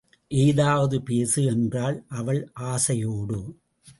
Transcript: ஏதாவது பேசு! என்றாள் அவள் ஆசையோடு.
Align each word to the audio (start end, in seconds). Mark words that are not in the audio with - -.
ஏதாவது 0.31 1.01
பேசு! 1.01 1.45
என்றாள் 1.45 2.03
அவள் 2.09 2.49
ஆசையோடு. 2.53 3.39